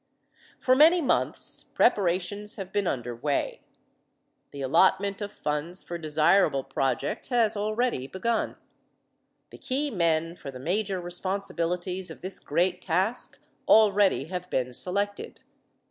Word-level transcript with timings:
For 0.59 0.75
many 0.75 0.99
months 0.99 1.63
preparations 1.63 2.55
have 2.55 2.73
been 2.73 2.87
under 2.87 3.15
way. 3.15 3.61
The 4.49 4.63
allotment 4.63 5.21
of 5.21 5.31
funds 5.31 5.83
for 5.83 5.99
desirable 5.99 6.63
projects 6.63 7.27
has 7.27 7.55
already 7.55 8.07
begun. 8.07 8.55
The 9.51 9.59
key 9.59 9.91
men 9.91 10.35
for 10.35 10.49
the 10.49 10.57
major 10.59 10.99
responsibilities 10.99 12.09
of 12.09 12.21
this 12.21 12.39
great 12.39 12.81
task 12.81 13.37
already 13.67 14.23
have 14.25 14.49
been 14.49 14.73
selected. 14.73 15.41